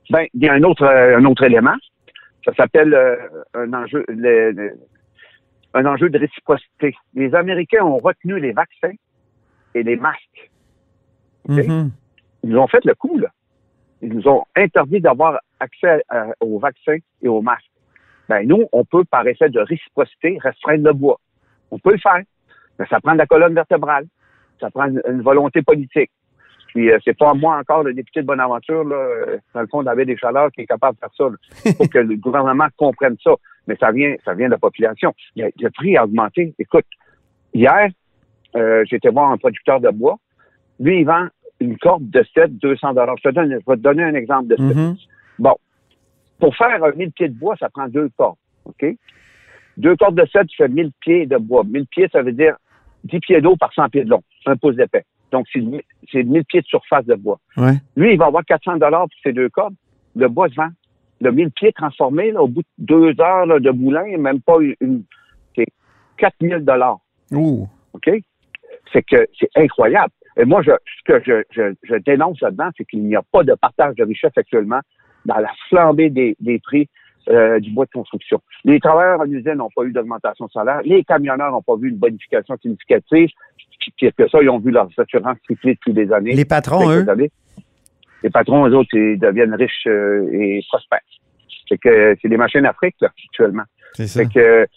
Ben, 0.09 0.25
il 0.33 0.43
y 0.43 0.47
a 0.49 0.53
un 0.53 0.63
autre, 0.63 0.83
euh, 0.83 1.17
un 1.17 1.25
autre 1.25 1.43
élément. 1.43 1.75
Ça 2.45 2.53
s'appelle 2.55 2.93
euh, 2.93 3.15
un 3.53 3.71
enjeu, 3.73 4.03
le- 4.07 4.51
le- 4.51 4.77
un 5.73 5.85
enjeu 5.85 6.09
de 6.09 6.17
réciprocité. 6.19 6.93
Les 7.15 7.33
Américains 7.35 7.83
ont 7.83 7.97
retenu 7.97 8.39
les 8.39 8.51
vaccins 8.51 8.93
et 9.75 9.83
les 9.83 9.95
masques. 9.95 10.51
Mhm. 11.47 11.91
Ils 12.43 12.49
nous 12.49 12.59
ont 12.59 12.67
fait 12.67 12.83
le 12.85 12.93
coup, 12.95 13.17
là. 13.17 13.29
Ils 14.01 14.13
nous 14.13 14.27
ont 14.27 14.43
interdit 14.55 14.99
d'avoir 14.99 15.39
accès 15.63 16.03
à- 16.09 16.27
aux 16.39 16.59
vaccins 16.59 16.97
et 17.21 17.27
aux 17.27 17.41
masques. 17.41 17.69
Ben, 18.29 18.47
nous, 18.47 18.63
on 18.71 18.85
peut, 18.85 19.03
par 19.03 19.25
effet 19.27 19.49
de 19.49 19.59
réciprocité, 19.59 20.37
restreindre 20.41 20.85
le 20.85 20.93
bois. 20.93 21.19
On 21.71 21.79
peut 21.79 21.91
le 21.93 21.97
faire. 21.99 22.21
Mais 22.79 22.85
ça 22.89 22.99
prend 23.01 23.13
de 23.13 23.17
la 23.17 23.25
colonne 23.25 23.53
vertébrale. 23.53 24.05
Ça 24.59 24.69
prend 24.71 24.85
une, 24.85 25.01
une 25.09 25.21
volonté 25.21 25.61
politique. 25.61 26.11
Puis, 26.67 26.89
euh, 26.91 26.97
c'est 27.05 27.17
pas 27.17 27.33
moi 27.33 27.57
encore, 27.59 27.83
le 27.83 27.93
député 27.93 28.21
de 28.21 28.25
Bonaventure, 28.25 28.83
là, 28.83 28.95
euh, 28.95 29.37
dans 29.53 29.61
le 29.61 29.67
fond, 29.67 29.83
David 29.83 30.07
Deschaleurs, 30.07 30.49
qui 30.51 30.61
est 30.61 30.65
capable 30.65 30.95
de 30.95 30.99
faire 31.01 31.13
ça. 31.17 31.25
Il 31.65 31.75
faut 31.75 31.87
que 31.93 31.99
le 31.99 32.15
gouvernement 32.15 32.67
comprenne 32.77 33.15
ça. 33.23 33.31
Mais 33.67 33.75
ça 33.79 33.91
vient, 33.91 34.15
ça 34.25 34.33
vient 34.33 34.47
de 34.47 34.51
la 34.53 34.57
population. 34.57 35.13
Le, 35.35 35.49
le 35.59 35.69
prix 35.69 35.95
a 35.97 36.05
augmenté. 36.05 36.53
Écoute, 36.59 36.85
hier, 37.53 37.89
euh, 38.55 38.83
j'étais 38.89 39.09
voir 39.09 39.29
un 39.31 39.37
producteur 39.37 39.79
de 39.81 39.89
bois. 39.89 40.17
Lui, 40.79 41.01
il 41.01 41.05
vend 41.05 41.27
une 41.59 41.77
corde 41.77 42.09
de 42.09 42.25
7, 42.33 42.57
200 42.57 42.93
dollars. 42.93 43.15
Je 43.23 43.29
te 43.29 43.33
donne, 43.35 43.51
je 43.51 43.55
vais 43.71 43.77
te 43.77 43.81
donner 43.81 44.03
un 44.03 44.15
exemple 44.15 44.47
de 44.47 44.55
ça. 44.57 44.63
Mhm. 44.63 44.95
Bon. 45.39 45.55
Pour 46.39 46.55
faire 46.55 46.83
un 46.83 46.91
1000 46.91 47.11
pieds 47.11 47.29
de 47.29 47.37
bois, 47.37 47.55
ça 47.57 47.69
prend 47.69 47.87
deux 47.87 48.09
cordes. 48.17 48.37
OK? 48.65 48.85
Deux 49.77 49.95
cordes 49.95 50.19
de 50.19 50.25
7, 50.25 50.47
tu 50.47 50.57
fais 50.57 50.67
1000 50.67 50.91
pieds 50.99 51.25
de 51.25 51.37
bois. 51.37 51.63
1000 51.63 51.87
pieds, 51.87 52.07
ça 52.11 52.21
veut 52.21 52.31
dire 52.31 52.55
10 53.05 53.19
pieds 53.19 53.41
d'eau 53.41 53.55
par 53.55 53.73
100 53.73 53.89
pieds 53.89 54.03
de 54.03 54.09
long. 54.09 54.23
Un 54.45 54.55
pouce 54.55 54.75
d'épais. 54.75 55.05
Donc, 55.31 55.47
c'est 55.51 55.61
c'est 56.11 56.23
1000 56.23 56.45
pieds 56.45 56.61
de 56.61 56.67
surface 56.67 57.05
de 57.05 57.15
bois. 57.15 57.39
Ouais. 57.57 57.73
Lui, 57.95 58.13
il 58.13 58.19
va 58.19 58.27
avoir 58.27 58.45
400 58.45 58.77
dollars 58.77 59.03
pour 59.03 59.19
ses 59.23 59.33
deux 59.33 59.49
cordes. 59.49 59.75
Le 60.15 60.27
bois 60.27 60.47
se 60.49 60.55
vend. 60.55 60.69
Le 61.21 61.31
1000 61.31 61.51
pieds 61.51 61.71
transformé, 61.71 62.31
là, 62.31 62.43
au 62.43 62.47
bout 62.47 62.61
de 62.77 62.85
deux 62.85 63.21
heures 63.21 63.45
là, 63.45 63.59
de 63.59 63.71
moulin, 63.71 64.17
même 64.17 64.41
pas 64.41 64.57
une, 64.79 65.03
c'est 65.55 65.67
4000 66.17 66.59
dollars. 66.59 66.99
Ouh. 67.31 67.67
OK? 67.93 68.11
C'est 68.91 69.03
que 69.03 69.27
c'est 69.39 69.49
incroyable. 69.55 70.11
Et 70.37 70.45
moi, 70.45 70.61
je, 70.61 70.71
ce 70.71 71.03
que 71.11 71.23
je, 71.25 71.43
je, 71.51 71.73
je 71.83 71.95
dénonce 71.95 72.39
là-dedans, 72.41 72.69
c'est 72.77 72.85
qu'il 72.85 73.03
n'y 73.03 73.15
a 73.15 73.21
pas 73.31 73.43
de 73.43 73.53
partage 73.55 73.95
de 73.95 74.03
richesse 74.03 74.33
actuellement 74.35 74.81
dans 75.25 75.37
la 75.37 75.51
flambée 75.69 76.09
des, 76.09 76.35
des 76.39 76.59
prix 76.59 76.89
euh, 77.29 77.59
du 77.59 77.71
bois 77.71 77.85
de 77.85 77.91
construction. 77.91 78.41
Les 78.65 78.79
travailleurs 78.79 79.21
en 79.21 79.25
usine 79.25 79.53
n'ont 79.55 79.69
pas 79.75 79.83
eu 79.83 79.91
d'augmentation 79.91 80.45
de 80.45 80.51
salaire. 80.51 80.81
Les 80.83 81.03
camionneurs 81.03 81.51
n'ont 81.51 81.61
pas 81.61 81.75
vu 81.77 81.89
une 81.89 81.97
bonification 81.97 82.57
significative. 82.61 83.29
Puis, 83.79 83.93
Pire 83.97 84.11
que 84.17 84.27
ça, 84.29 84.39
ils 84.41 84.49
ont 84.49 84.59
vu 84.59 84.71
leurs 84.71 84.89
assurances 84.97 85.37
tripler 85.43 85.75
depuis 85.75 85.93
des 85.93 86.11
années. 86.11 86.33
Les 86.33 86.45
patrons, 86.45 86.89
eux? 86.89 87.07
Années. 87.09 87.31
Les 88.23 88.29
patrons, 88.29 88.67
eux 88.67 88.75
autres, 88.75 88.93
ils 88.93 89.19
deviennent 89.19 89.53
riches 89.53 89.87
euh, 89.87 90.29
et 90.31 90.61
prospères. 90.69 90.99
C'est 91.67 91.77
que 91.77 92.15
c'est 92.21 92.29
des 92.29 92.37
machines 92.37 92.65
à 92.65 92.73
fric, 92.73 92.95
là, 93.01 93.09
actuellement. 93.27 93.63
C'est 93.93 94.07
ça. 94.07 94.19
Fait 94.21 94.29
que 94.33 94.67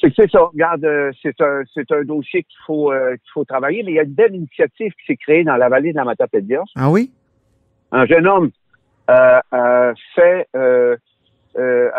c'est 0.00 0.30
ça. 0.30 0.40
Regarde, 0.40 0.84
euh, 0.84 1.10
c'est 1.22 1.40
un 1.40 1.62
c'est 1.72 1.90
un 1.90 2.02
dossier 2.02 2.42
qu'il 2.42 2.58
faut 2.66 2.92
euh, 2.92 3.12
qu'il 3.12 3.30
faut 3.32 3.44
travailler, 3.44 3.82
mais 3.82 3.92
il 3.92 3.94
y 3.94 3.98
a 3.98 4.02
une 4.02 4.12
belle 4.12 4.34
initiative 4.34 4.92
qui 4.92 5.06
s'est 5.06 5.16
créée 5.16 5.44
dans 5.44 5.56
la 5.56 5.68
vallée 5.68 5.92
de 5.92 5.96
la 5.96 6.04
Matapédia. 6.04 6.62
Ah 6.74 6.90
oui? 6.90 7.10
Un 7.92 8.06
jeune 8.06 8.26
homme 8.26 8.50
a 9.08 9.92
fait 10.14 10.48
euh, 10.56 10.96
euh, 11.58 11.90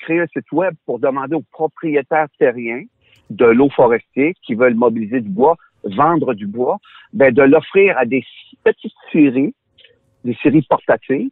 créé 0.00 0.20
un 0.20 0.26
site 0.26 0.50
web 0.52 0.74
pour 0.86 0.98
demander 0.98 1.34
aux 1.36 1.44
propriétaires 1.52 2.28
terriens 2.38 2.82
de 3.30 3.44
l'eau 3.46 3.68
forestier 3.70 4.34
qui 4.42 4.54
veulent 4.54 4.74
mobiliser 4.74 5.20
du 5.20 5.28
bois, 5.28 5.56
vendre 5.84 6.34
du 6.34 6.46
bois, 6.46 6.78
ben 7.12 7.32
de 7.32 7.42
l'offrir 7.42 7.96
à 7.98 8.04
des 8.04 8.24
petites 8.64 8.92
scieries, 9.10 9.54
des 10.24 10.34
scieries 10.34 10.66
portatives, 10.68 11.30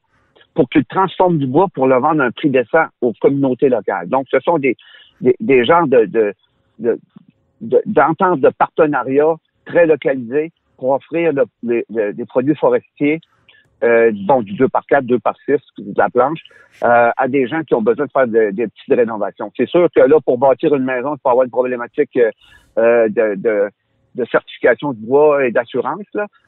pour 0.54 0.68
qu'ils 0.68 0.84
transforment 0.84 1.38
du 1.38 1.46
bois 1.46 1.68
pour 1.74 1.86
le 1.86 1.96
vendre 1.96 2.22
à 2.22 2.26
un 2.26 2.30
prix 2.30 2.50
décent 2.50 2.86
aux 3.00 3.12
communautés 3.20 3.68
locales. 3.68 4.08
Donc, 4.08 4.26
ce 4.30 4.40
sont 4.40 4.58
des, 4.58 4.76
des, 5.20 5.34
des 5.40 5.64
genres 5.64 5.86
de, 5.86 6.04
de, 6.06 6.34
de, 6.78 6.98
de- 7.60 7.82
de 7.86 8.48
partenariat 8.50 9.34
très 9.64 9.86
localisées 9.86 10.52
pour 10.78 10.90
offrir 10.90 11.32
le- 11.32 11.46
le- 11.90 12.12
des 12.12 12.24
produits 12.24 12.54
forestiers, 12.54 13.20
euh, 13.84 14.10
bon, 14.26 14.42
du 14.42 14.54
2 14.54 14.68
par 14.68 14.86
4, 14.86 15.04
2 15.04 15.18
par 15.18 15.36
6, 15.44 15.56
de 15.78 15.92
la 15.96 16.08
planche, 16.08 16.40
euh, 16.82 17.10
à 17.16 17.28
des 17.28 17.46
gens 17.46 17.62
qui 17.62 17.74
ont 17.74 17.82
besoin 17.82 18.06
de 18.06 18.10
faire 18.10 18.26
de- 18.26 18.50
des 18.50 18.66
petites 18.68 18.94
rénovations. 18.94 19.52
C'est 19.56 19.68
sûr 19.68 19.88
que 19.94 20.00
là, 20.00 20.16
pour 20.24 20.38
bâtir 20.38 20.74
une 20.74 20.84
maison, 20.84 21.14
il 21.14 21.18
faut 21.22 21.28
avoir 21.28 21.44
une 21.44 21.50
problématique 21.50 22.18
euh, 22.78 23.08
de, 23.08 23.34
de, 23.36 23.70
de 24.14 24.24
certification 24.26 24.92
de 24.92 24.98
bois 24.98 25.46
et 25.46 25.52
d'assurance, 25.52 26.06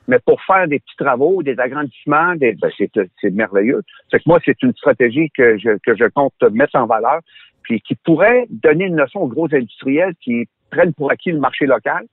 mais 0.08 0.18
pour 0.24 0.40
faire 0.42 0.66
des 0.68 0.78
petits 0.78 0.96
travaux, 0.96 1.42
des 1.42 1.58
agrandissements, 1.60 2.34
des, 2.34 2.52
ben, 2.54 2.70
c'est, 2.78 3.30
merveilleux. 3.30 3.82
Fait 4.10 4.18
que 4.18 4.24
moi, 4.26 4.38
c'est 4.44 4.60
une 4.62 4.72
stratégie 4.72 5.30
que 5.30 5.58
je, 5.58 5.76
que 5.84 5.94
je 5.96 6.06
compte 6.06 6.32
mettre 6.52 6.76
en 6.76 6.86
valeur, 6.86 7.20
puis 7.62 7.80
qui 7.80 7.94
pourrait 7.94 8.46
donner 8.48 8.86
une 8.86 8.96
leçon 8.96 9.20
aux 9.20 9.28
gros 9.28 9.48
industriels 9.54 10.14
qui 10.22 10.48
prennent 10.70 10.94
pour 10.94 11.10
acquis 11.10 11.30
le 11.30 11.38
marché 11.38 11.66
local, 11.66 12.04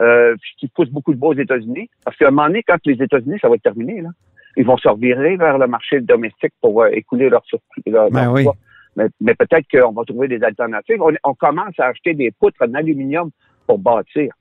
euh, 0.00 0.34
qui 0.58 0.68
poussent 0.68 0.90
beaucoup 0.90 1.12
de 1.12 1.18
bois 1.18 1.30
aux 1.30 1.38
États-Unis. 1.38 1.88
Parce 2.04 2.16
qu'à 2.16 2.28
un 2.28 2.30
moment 2.30 2.46
donné, 2.48 2.62
quand 2.64 2.78
les 2.84 3.00
États-Unis, 3.02 3.38
ça 3.40 3.48
va 3.48 3.54
être 3.56 3.62
terminé, 3.62 4.00
là, 4.00 4.10
ils 4.58 4.66
vont 4.66 4.76
se 4.76 4.88
revirer 4.88 5.36
vers 5.36 5.56
le 5.56 5.66
marché 5.66 6.00
domestique 6.02 6.52
pour 6.60 6.82
euh, 6.82 6.88
écouler 6.92 7.30
leur 7.30 7.44
surplus. 7.46 7.82
leur- 7.86 8.10
Ben 8.10 8.24
leur 8.24 8.32
oui. 8.34 8.44
bois. 8.44 8.56
Mais, 8.96 9.06
mais 9.20 9.34
peut-être 9.34 9.66
qu'on 9.72 9.92
va 9.92 10.02
trouver 10.04 10.28
des 10.28 10.42
alternatives. 10.42 11.00
On, 11.00 11.12
on 11.24 11.34
commence 11.34 11.78
à 11.78 11.86
acheter 11.86 12.12
des 12.14 12.30
poutres 12.32 12.60
en 12.60 12.74
aluminium 12.74 13.30
pour 13.66 13.78
bâtir. 13.78 14.32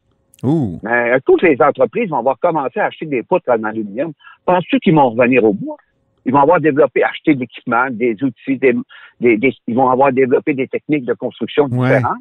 Ouh. 0.43 0.79
Mais 0.83 1.13
euh, 1.13 1.19
toutes 1.25 1.43
les 1.43 1.57
entreprises 1.61 2.09
vont 2.09 2.17
avoir 2.19 2.37
commencé 2.39 2.79
à 2.79 2.85
acheter 2.85 3.05
des 3.05 3.23
poutres 3.23 3.49
en 3.49 3.63
aluminium. 3.63 4.11
Penses-tu 4.45 4.79
qu'ils 4.79 4.95
vont 4.95 5.09
revenir 5.11 5.43
au 5.43 5.53
bois? 5.53 5.77
Ils 6.25 6.33
vont 6.33 6.39
avoir 6.41 6.59
développé, 6.59 7.03
acheté 7.03 7.35
de 7.35 7.39
l'équipement, 7.39 7.85
des 7.89 8.17
outils, 8.23 8.57
des, 8.57 8.73
des- 9.21 9.37
des- 9.37 9.55
ils 9.67 9.75
vont 9.75 9.89
avoir 9.89 10.11
développé 10.11 10.53
des 10.53 10.67
techniques 10.67 11.05
de 11.05 11.13
construction 11.13 11.65
Ouais. 11.71 11.87
différentes 11.95 12.17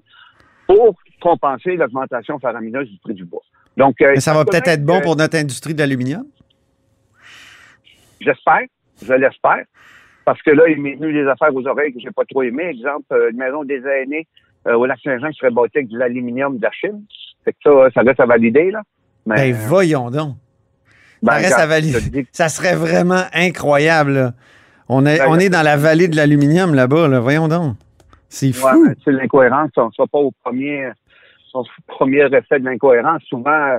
pour 0.66 0.94
compenser 1.20 1.76
l'augmentation 1.76 2.38
faramineuse 2.38 2.88
du 2.90 2.98
prix 2.98 3.14
du 3.14 3.24
bois. 3.24 3.42
Donc, 3.76 4.00
euh, 4.02 4.12
Mais 4.14 4.20
ça 4.20 4.32
va 4.34 4.44
peut-être 4.44 4.68
être 4.68 4.84
bon 4.84 5.00
pour 5.00 5.16
notre 5.16 5.36
industrie 5.36 5.74
de 5.74 5.78
l'aluminium? 5.80 6.24
J'espère, 8.20 8.62
je 9.02 9.12
l'espère, 9.12 9.64
parce 10.24 10.40
que 10.42 10.50
là, 10.50 10.68
il 10.68 10.80
m'est 10.80 10.94
venu 10.94 11.12
des 11.12 11.26
affaires 11.28 11.54
aux 11.54 11.66
oreilles 11.66 11.92
que 11.92 12.00
j'ai 12.00 12.10
pas 12.10 12.24
trop 12.24 12.42
aimé. 12.42 12.64
Exemple, 12.64 13.04
euh, 13.12 13.30
une 13.30 13.36
maison 13.36 13.64
des 13.64 13.82
aînés 13.86 14.26
euh, 14.66 14.74
au 14.74 14.86
lac 14.86 14.98
Saint-Jean 15.04 15.30
qui 15.30 15.38
serait 15.38 15.50
bâtie 15.50 15.78
avec 15.78 15.88
de 15.88 15.98
l'aluminium 15.98 16.56
de 16.58 16.62
la 16.62 16.72
Chine. 16.72 17.02
Fait 17.44 17.52
que 17.52 17.58
ça, 17.62 17.70
ça 17.94 18.00
reste 18.00 18.20
à 18.20 18.26
valider, 18.26 18.70
là. 18.70 18.82
Mais, 19.26 19.52
Ben, 19.52 19.54
voyons 19.54 20.10
donc. 20.10 20.36
ben, 21.22 21.32
ça 21.32 21.38
reste 21.38 21.46
regarde, 21.54 21.62
à 21.62 21.66
valider. 21.66 22.00
dis- 22.22 22.28
Ça 22.32 22.48
serait 22.48 22.74
vraiment 22.76 23.22
incroyable. 23.32 24.12
là. 24.12 24.32
On 24.88 25.04
est, 25.06 25.18
Ben, 25.18 25.26
on 25.28 25.38
est 25.38 25.48
dans 25.48 25.62
la 25.62 25.76
vallée 25.76 26.08
de 26.08 26.16
l'aluminium 26.16 26.74
là-bas. 26.74 27.08
Là. 27.08 27.20
Voyons 27.20 27.48
donc. 27.48 27.76
C'est 28.28 28.52
fou. 28.52 28.66
Ouais, 28.66 28.94
c'est 29.04 29.12
l'incohérence. 29.12 29.70
On 29.76 29.86
ne 29.86 29.90
soit 29.92 30.06
pas 30.08 30.18
au 30.18 30.32
premier, 30.44 30.90
au 31.54 31.64
premier 31.86 32.24
effet 32.26 32.58
de 32.60 32.64
l'incohérence. 32.64 33.22
Souvent, 33.28 33.50
euh, 33.50 33.78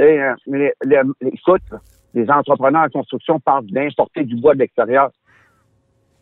euh, 0.00 0.34
les, 0.46 0.72
les, 0.84 1.00
les- 1.20 1.28
écoute, 1.28 1.62
les 2.14 2.28
entrepreneurs 2.30 2.82
en 2.84 2.88
construction 2.88 3.40
parlent 3.40 3.66
d'importer 3.66 4.24
du 4.24 4.36
bois 4.36 4.54
de 4.54 4.60
l'extérieur. 4.60 5.10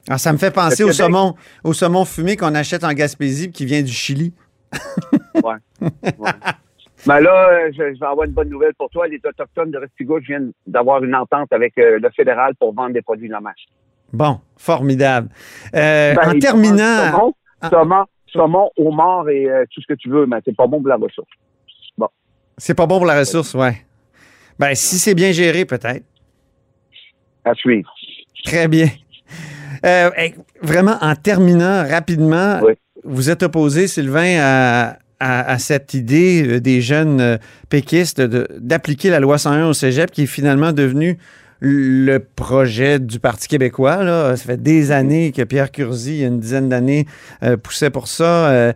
Ah, 0.08 0.18
ça 0.18 0.32
me 0.32 0.38
fait 0.38 0.50
penser 0.50 0.84
au 0.84 0.92
saumon, 0.92 1.34
au 1.64 1.72
saumon 1.72 2.04
fumé 2.04 2.36
qu'on 2.36 2.54
achète 2.54 2.84
en 2.84 2.92
Gaspésie 2.92 3.50
qui 3.52 3.66
vient 3.66 3.82
du 3.82 3.92
Chili. 3.92 4.32
Ouais. 5.34 5.54
ouais. 5.80 6.30
Mais 7.06 7.20
là, 7.20 7.48
euh, 7.50 7.70
je, 7.72 7.94
je 7.94 8.00
vais 8.00 8.06
avoir 8.06 8.24
une 8.26 8.32
bonne 8.32 8.48
nouvelle 8.48 8.74
pour 8.74 8.90
toi. 8.90 9.06
Les 9.06 9.20
Autochtones 9.24 9.70
de 9.70 9.78
Restigouche 9.78 10.24
viennent 10.26 10.52
d'avoir 10.66 11.04
une 11.04 11.14
entente 11.14 11.52
avec 11.52 11.76
euh, 11.78 11.98
le 12.00 12.10
fédéral 12.10 12.54
pour 12.56 12.74
vendre 12.74 12.92
des 12.94 13.02
produits 13.02 13.28
nommages. 13.28 13.66
Bon, 14.12 14.40
formidable. 14.56 15.28
Euh, 15.74 16.14
Ben, 16.14 16.36
en 16.36 16.38
terminant, 16.38 17.10
Saumon, 17.12 17.34
Ah. 17.60 17.70
saumon, 17.70 18.04
saumon, 18.32 18.70
homard 18.76 19.28
et 19.28 19.48
euh, 19.48 19.64
tout 19.72 19.80
ce 19.80 19.86
que 19.86 19.94
tu 19.94 20.08
veux, 20.10 20.26
mais 20.26 20.38
c'est 20.44 20.56
pas 20.56 20.66
bon 20.66 20.80
pour 20.80 20.88
la 20.88 20.96
ressource. 20.96 21.28
c'est 22.56 22.74
pas 22.74 22.86
bon 22.86 22.96
pour 22.98 23.06
la 23.06 23.18
ressource, 23.18 23.54
ouais. 23.54 23.84
Ben, 24.58 24.74
si 24.74 24.98
c'est 24.98 25.14
bien 25.14 25.32
géré, 25.32 25.64
peut-être. 25.64 26.04
À 27.44 27.54
suivre. 27.54 27.88
Très 28.44 28.68
bien. 28.68 28.88
Euh, 29.86 30.10
vraiment, 30.62 30.96
en 31.00 31.14
terminant 31.14 31.86
rapidement, 31.88 32.60
Oui. 32.62 32.72
vous 33.04 33.30
êtes 33.30 33.42
opposé, 33.44 33.86
Sylvain, 33.86 34.38
à, 34.40 34.98
à- 35.20 35.52
à 35.52 35.58
cette 35.58 35.94
idée 35.94 36.44
euh, 36.46 36.60
des 36.60 36.80
jeunes 36.80 37.20
euh, 37.20 37.36
péquistes 37.68 38.20
d'appliquer 38.20 39.10
la 39.10 39.20
loi 39.20 39.38
101 39.38 39.66
au 39.68 39.72
cégep, 39.72 40.10
qui 40.10 40.22
est 40.22 40.26
finalement 40.26 40.72
devenue 40.72 41.18
le 41.60 42.18
projet 42.18 42.98
du 43.00 43.18
Parti 43.20 43.48
québécois. 43.48 44.02
Là. 44.04 44.36
Ça 44.36 44.44
fait 44.44 44.62
des 44.62 44.90
années 44.92 45.32
que 45.32 45.42
Pierre 45.42 45.70
Curzi, 45.72 46.10
il 46.16 46.20
y 46.20 46.24
a 46.24 46.28
une 46.28 46.38
dizaine 46.40 46.68
d'années, 46.68 47.06
euh, 47.42 47.56
poussait 47.56 47.90
pour 47.90 48.06
ça. 48.08 48.48
Euh, 48.50 48.72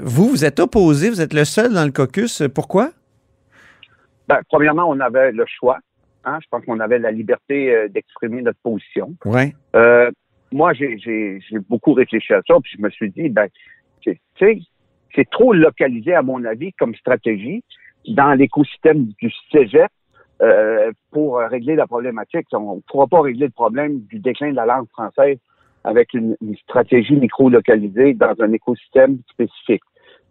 vous, 0.00 0.28
vous 0.28 0.44
êtes 0.44 0.58
opposé, 0.60 1.10
vous 1.10 1.20
êtes 1.20 1.34
le 1.34 1.44
seul 1.44 1.72
dans 1.74 1.84
le 1.84 1.90
caucus. 1.92 2.42
Pourquoi? 2.54 2.92
Ben, 4.28 4.40
premièrement, 4.48 4.88
on 4.88 5.00
avait 5.00 5.32
le 5.32 5.44
choix. 5.46 5.78
Hein? 6.24 6.38
Je 6.42 6.48
pense 6.50 6.64
qu'on 6.64 6.80
avait 6.80 6.98
la 6.98 7.10
liberté 7.10 7.74
euh, 7.74 7.88
d'exprimer 7.88 8.42
notre 8.42 8.58
position. 8.62 9.14
Oui. 9.24 9.54
Euh, 9.76 10.10
moi, 10.52 10.72
j'ai, 10.72 11.40
beaucoup 11.68 11.92
réfléchi 11.92 12.32
à 12.32 12.40
ça, 12.46 12.54
puis 12.62 12.72
je 12.76 12.82
me 12.82 12.90
suis 12.90 13.10
dit, 13.10 13.28
ben, 13.28 13.48
tu 14.00 14.18
sais, 14.38 14.58
c'est 15.14 15.28
trop 15.30 15.52
localisé, 15.52 16.14
à 16.14 16.22
mon 16.22 16.44
avis, 16.44 16.72
comme 16.72 16.94
stratégie 16.94 17.62
dans 18.08 18.34
l'écosystème 18.34 19.06
du 19.20 19.32
cégep 19.50 19.90
euh, 20.42 20.92
pour 21.10 21.38
régler 21.38 21.74
la 21.74 21.86
problématique. 21.86 22.46
On 22.52 22.76
ne 22.76 22.80
pourra 22.88 23.06
pas 23.06 23.22
régler 23.22 23.46
le 23.46 23.52
problème 23.52 24.00
du 24.02 24.18
déclin 24.18 24.50
de 24.50 24.56
la 24.56 24.66
langue 24.66 24.88
française 24.90 25.38
avec 25.84 26.14
une, 26.14 26.36
une 26.40 26.56
stratégie 26.56 27.14
micro-localisée 27.14 28.14
dans 28.14 28.34
un 28.40 28.52
écosystème 28.52 29.18
spécifique. 29.30 29.82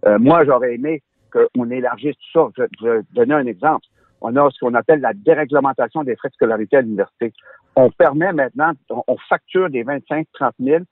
Euh, 0.06 0.20
moi, 0.20 0.44
j'aurais 0.46 0.76
aimé 0.76 1.02
qu'on 1.34 1.70
élargisse 1.70 2.16
tout 2.16 2.52
ça. 2.56 2.68
Je, 2.80 2.88
vais 2.88 3.02
donner 3.14 3.34
un 3.34 3.46
exemple. 3.46 3.86
On 4.22 4.36
a 4.36 4.50
ce 4.52 4.60
qu'on 4.60 4.74
appelle 4.74 5.02
la 5.02 5.14
déréglementation 5.14 6.04
des 6.04 6.16
frais 6.16 6.30
de 6.30 6.34
scolarité 6.36 6.78
à 6.78 6.82
l'université. 6.82 7.34
On 7.76 7.90
permet 7.90 8.32
maintenant, 8.32 8.72
on, 8.90 9.18
facture 9.30 9.70
des 9.70 9.84
25-30 9.84 10.26
000 10.60 10.84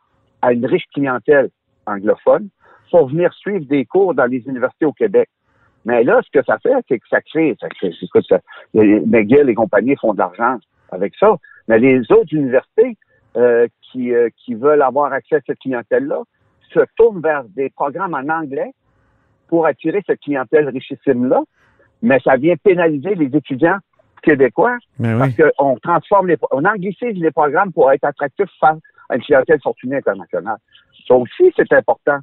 à 0.41 0.51
une 0.51 0.65
riche 0.65 0.87
clientèle 0.93 1.49
anglophone 1.85 2.49
pour 2.89 3.07
venir 3.07 3.33
suivre 3.33 3.65
des 3.65 3.85
cours 3.85 4.13
dans 4.13 4.25
les 4.25 4.43
universités 4.47 4.85
au 4.85 4.91
Québec. 4.91 5.29
Mais 5.85 6.03
là, 6.03 6.19
ce 6.23 6.29
que 6.37 6.45
ça 6.45 6.59
fait, 6.59 6.75
c'est 6.89 6.99
que 6.99 7.07
ça 7.09 7.21
crée, 7.21 7.55
ça 7.59 7.69
crée, 7.69 7.93
écoute, 8.01 8.25
ça, 8.27 8.39
les- 8.73 8.99
McGill 8.99 9.49
et 9.49 9.55
compagnie 9.55 9.95
font 9.95 10.13
de 10.13 10.19
l'argent 10.19 10.57
avec 10.91 11.13
ça. 11.15 11.35
Mais 11.67 11.79
les 11.79 12.11
autres 12.11 12.33
universités 12.33 12.97
euh, 13.37 13.67
euh, 13.95 14.29
qui 14.43 14.53
veulent 14.55 14.81
avoir 14.81 15.13
accès 15.13 15.37
à 15.37 15.39
cette 15.45 15.59
clientèle-là 15.59 16.21
se 16.73 16.79
tournent 16.97 17.21
vers 17.21 17.43
des 17.45 17.69
programmes 17.69 18.13
en 18.13 18.27
anglais 18.29 18.73
pour 19.51 19.67
attirer 19.67 20.01
cette 20.07 20.21
clientèle 20.21 20.69
richissime-là. 20.69 21.43
Mais 22.01 22.19
ça 22.23 22.37
vient 22.37 22.55
pénaliser 22.55 23.13
les 23.15 23.35
étudiants 23.37 23.77
québécois 24.23 24.77
Ben 24.97 25.19
parce 25.19 25.33
oui. 25.37 25.43
qu'on 25.57 25.77
transforme 25.77 26.27
les, 26.29 26.37
on 26.51 26.63
anglicise 26.65 27.15
les 27.15 27.31
programmes 27.31 27.71
pour 27.73 27.91
être 27.91 28.05
attractifs 28.05 28.49
face 28.59 28.79
à 29.09 29.15
une 29.17 29.21
clientèle 29.21 29.59
fortunée 29.61 29.97
internationale. 29.97 30.57
Ça 31.07 31.15
aussi, 31.15 31.51
c'est 31.55 31.71
important. 31.73 32.17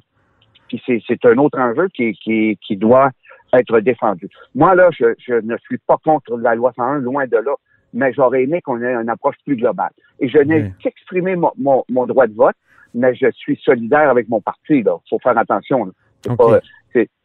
Puis 0.67 0.81
c'est, 0.85 1.01
c'est 1.07 1.23
un 1.25 1.37
autre 1.37 1.59
enjeu 1.59 1.87
qui, 1.93 2.13
qui, 2.13 2.57
qui 2.65 2.75
doit 2.77 3.11
être 3.53 3.79
défendu. 3.79 4.27
Moi, 4.55 4.75
là, 4.75 4.89
je, 4.91 5.05
je 5.25 5.35
ne 5.35 5.55
suis 5.57 5.77
pas 5.77 5.97
contre 6.03 6.35
la 6.37 6.55
loi 6.55 6.71
101, 6.75 6.99
loin 6.99 7.25
de 7.27 7.37
là, 7.37 7.53
mais 7.93 8.11
j'aurais 8.13 8.43
aimé 8.43 8.61
qu'on 8.61 8.81
ait 8.81 8.93
une 8.93 9.09
approche 9.09 9.35
plus 9.45 9.55
globale. 9.55 9.91
Et 10.19 10.29
je 10.29 10.39
n'ai 10.39 10.63
Oui. 10.63 10.73
qu'exprimé 10.81 11.35
mon, 11.35 11.51
mon, 11.57 11.83
mon 11.89 12.05
droit 12.05 12.27
de 12.27 12.33
vote, 12.33 12.55
mais 12.93 13.15
je 13.15 13.27
suis 13.31 13.55
solidaire 13.63 14.09
avec 14.09 14.29
mon 14.29 14.41
parti, 14.41 14.83
là. 14.83 14.97
Faut 15.09 15.19
faire 15.19 15.37
attention, 15.37 15.85
là. 15.85 15.91
Pas- 16.35 16.59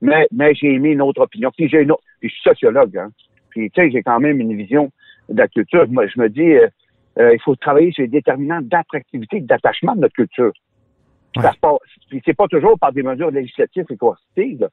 mais, 0.00 0.26
mais 0.32 0.54
j'ai 0.54 0.74
émis 0.74 0.90
une 0.90 1.02
autre 1.02 1.22
opinion. 1.22 1.50
Puis 1.56 1.68
j'ai 1.68 1.82
une 1.82 1.92
autre, 1.92 2.02
puis 2.20 2.28
je 2.28 2.34
suis 2.34 2.42
sociologue, 2.42 2.96
hein. 2.96 3.10
Puis, 3.50 3.70
tu 3.70 3.80
sais, 3.80 3.90
j'ai 3.90 4.02
quand 4.02 4.18
même 4.20 4.40
une 4.40 4.56
vision 4.56 4.90
de 5.28 5.38
la 5.38 5.48
culture. 5.48 5.86
Moi, 5.88 6.06
je 6.08 6.20
me 6.20 6.28
dis, 6.28 6.42
euh, 6.54 6.66
euh, 7.18 7.32
il 7.32 7.40
faut 7.40 7.54
travailler 7.56 7.92
sur 7.92 8.02
les 8.02 8.08
déterminants 8.08 8.60
d'attractivité 8.60 9.36
et 9.36 9.40
d'attachement 9.40 9.94
de 9.94 10.00
notre 10.00 10.14
culture. 10.14 10.52
Ouais. 11.36 11.42
Ça 11.42 11.52
se 11.52 11.58
passe- 11.58 11.78
puis 12.08 12.20
c'est 12.24 12.34
pas 12.36 12.48
toujours 12.48 12.78
par 12.78 12.92
des 12.92 13.02
mesures 13.02 13.30
législatives 13.30 13.86
et 13.90 13.96
coercitives. 13.96 14.60
là. 14.60 14.68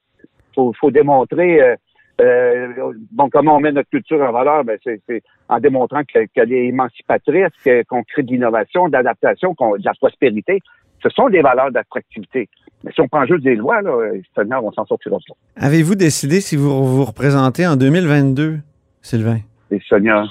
Faut, 0.56 0.74
faut 0.74 0.92
démontrer, 0.92 1.62
euh, 1.62 1.76
euh, 2.22 2.94
bon, 3.12 3.30
comment 3.30 3.56
on 3.56 3.60
met 3.60 3.72
notre 3.72 3.90
culture 3.90 4.22
en 4.22 4.32
valeur, 4.32 4.64
ben, 4.64 4.78
c'est, 4.84 5.24
en 5.48 5.60
démontrant 5.60 6.02
que- 6.04 6.26
qu'elle 6.34 6.52
est 6.52 6.66
émancipatrice, 6.66 7.54
qu'on 7.88 8.04
crée 8.04 8.24
de 8.24 8.32
l'innovation, 8.32 8.90
d'adaptation, 8.90 9.52
de 9.60 9.86
la 9.86 9.94
prospérité. 9.94 10.60
Ce 11.02 11.10
sont 11.10 11.30
des 11.30 11.42
valeurs 11.42 11.72
d'attractivité. 11.72 12.50
Mais 12.84 12.92
si 12.94 13.02
on 13.02 13.08
prend 13.08 13.26
juste 13.26 13.44
des 13.44 13.56
lois, 13.56 13.82
là, 13.82 13.92
euh, 13.92 14.22
Seigneur, 14.36 14.64
on 14.64 14.72
s'en 14.72 14.86
sortira 14.86 15.18
pas. 15.28 15.66
Avez-vous 15.66 15.96
décidé 15.96 16.42
si 16.42 16.56
vous 16.56 16.86
vous 16.86 17.06
représentez 17.06 17.68
en 17.68 17.76
2022, 17.76 18.60
Sylvain? 19.02 19.40
Et 19.70 19.80
Seigneur, 19.88 20.28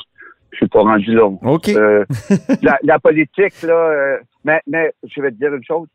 je 0.50 0.56
suis 0.56 0.68
pas 0.68 0.80
rendu 0.80 1.12
là. 1.14 1.26
OK. 1.26 1.68
Euh, 1.68 2.04
la, 2.62 2.78
la 2.82 2.98
politique, 2.98 3.62
là, 3.62 3.74
euh, 3.74 4.18
mais, 4.44 4.60
mais 4.66 4.92
je 5.04 5.20
vais 5.22 5.30
te 5.30 5.36
dire 5.36 5.54
une 5.54 5.64
chose, 5.64 5.86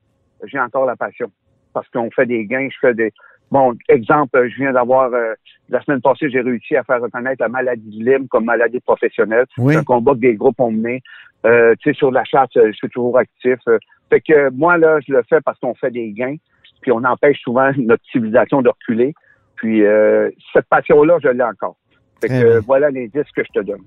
j'ai 0.45 0.59
encore 0.59 0.85
la 0.85 0.95
passion. 0.95 1.31
Parce 1.73 1.87
qu'on 1.89 2.09
fait 2.11 2.25
des 2.25 2.45
gains, 2.45 2.69
je 2.71 2.77
fais 2.79 2.93
des. 2.93 3.11
Bon, 3.51 3.75
exemple, 3.89 4.47
je 4.49 4.55
viens 4.55 4.73
d'avoir 4.73 5.13
euh, 5.13 5.33
la 5.69 5.81
semaine 5.83 6.01
passée, 6.01 6.29
j'ai 6.29 6.41
réussi 6.41 6.75
à 6.75 6.83
faire 6.83 7.01
reconnaître 7.01 7.41
la 7.41 7.49
maladie 7.49 7.99
de 7.99 8.03
Lyme 8.03 8.27
comme 8.27 8.45
maladie 8.45 8.79
professionnelle. 8.79 9.45
Oui. 9.57 9.73
C'est 9.73 9.79
un 9.79 9.83
combat 9.83 10.13
que 10.13 10.19
des 10.19 10.35
groupes 10.35 10.59
ont 10.59 10.71
mené. 10.71 11.03
Euh, 11.45 11.73
tu 11.79 11.91
sais, 11.93 11.97
sur 11.97 12.11
la 12.11 12.23
chasse, 12.23 12.49
euh, 12.57 12.67
je 12.67 12.73
suis 12.73 12.89
toujours 12.89 13.17
actif. 13.17 13.57
Euh, 13.67 13.77
fait 14.09 14.21
que 14.21 14.49
moi, 14.51 14.77
là, 14.77 14.99
je 15.07 15.13
le 15.13 15.21
fais 15.29 15.39
parce 15.41 15.59
qu'on 15.59 15.75
fait 15.75 15.91
des 15.91 16.11
gains, 16.11 16.35
puis 16.81 16.91
on 16.91 17.03
empêche 17.03 17.39
souvent 17.41 17.71
notre 17.77 18.03
civilisation 18.11 18.61
de 18.61 18.69
reculer. 18.69 19.13
Puis 19.55 19.85
euh, 19.85 20.29
cette 20.53 20.65
passion-là, 20.69 21.17
je 21.23 21.29
l'ai 21.29 21.43
encore. 21.43 21.75
Fait 22.21 22.27
que 22.29 22.33
bien. 22.33 22.43
euh, 22.45 22.61
voilà 22.65 22.89
l'indice 22.89 23.29
que 23.35 23.43
je 23.43 23.59
te 23.59 23.65
donne. 23.65 23.81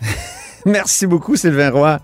Merci 0.66 1.06
beaucoup, 1.06 1.36
Sylvain 1.36 1.70
Roy. 1.70 1.98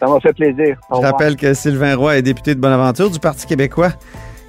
Ça 0.00 0.06
m'a 0.08 0.18
fait 0.20 0.32
plaisir. 0.32 0.78
Au 0.90 0.94
Je 0.94 0.96
revoir. 0.96 1.12
rappelle 1.12 1.36
que 1.36 1.54
Sylvain 1.54 1.94
Roy 1.96 2.16
est 2.18 2.22
député 2.22 2.54
de 2.54 2.60
Bonaventure 2.60 3.10
du 3.10 3.20
Parti 3.20 3.46
québécois. 3.46 3.90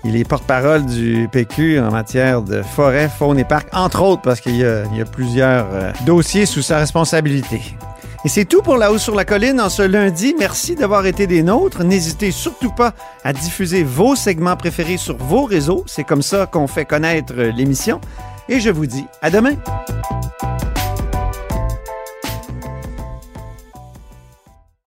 Il 0.03 0.15
est 0.17 0.27
porte-parole 0.27 0.85
du 0.85 1.27
PQ 1.31 1.79
en 1.79 1.91
matière 1.91 2.41
de 2.41 2.61
forêt, 2.61 3.07
faune 3.07 3.39
et 3.39 3.45
parc, 3.45 3.67
entre 3.73 4.01
autres, 4.03 4.21
parce 4.21 4.41
qu'il 4.41 4.57
y 4.57 4.65
a, 4.65 4.83
il 4.91 4.97
y 4.97 5.01
a 5.01 5.05
plusieurs 5.05 5.65
euh, 5.73 5.91
dossiers 6.05 6.45
sous 6.45 6.61
sa 6.61 6.77
responsabilité. 6.79 7.61
Et 8.25 8.29
c'est 8.29 8.45
tout 8.45 8.61
pour 8.61 8.77
La 8.77 8.91
Hausse 8.91 9.03
sur 9.03 9.15
la 9.15 9.25
Colline 9.25 9.59
en 9.59 9.69
ce 9.69 9.81
lundi. 9.81 10.33
Merci 10.39 10.75
d'avoir 10.75 11.05
été 11.05 11.27
des 11.27 11.43
nôtres. 11.43 11.83
N'hésitez 11.83 12.31
surtout 12.31 12.71
pas 12.71 12.93
à 13.25 13.33
diffuser 13.33 13.83
vos 13.83 14.15
segments 14.15 14.55
préférés 14.55 14.95
sur 14.95 15.17
vos 15.17 15.43
réseaux. 15.43 15.83
C'est 15.87 16.05
comme 16.05 16.21
ça 16.21 16.45
qu'on 16.45 16.67
fait 16.67 16.85
connaître 16.85 17.33
l'émission. 17.33 17.99
Et 18.47 18.61
je 18.61 18.69
vous 18.69 18.85
dis 18.85 19.05
à 19.21 19.29
demain. 19.29 19.55